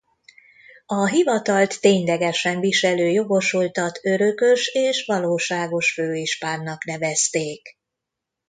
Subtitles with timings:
[0.85, 7.77] A hivatalt ténylegesen viselő jogosultat örökös és valóságos főispánnak nevezték.